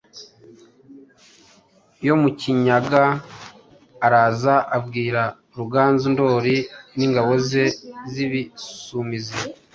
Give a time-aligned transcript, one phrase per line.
[2.07, 3.03] yo mukinyaga,
[4.05, 5.21] araza abwira
[5.57, 6.57] Ruganzu Ndoli
[6.97, 7.65] n'ingabo ze
[8.11, 9.39] z'ibisumizi